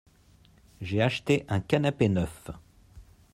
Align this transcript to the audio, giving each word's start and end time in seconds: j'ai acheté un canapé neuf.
j'ai 0.81 0.99
acheté 0.99 1.45
un 1.47 1.59
canapé 1.59 2.09
neuf. 2.09 2.49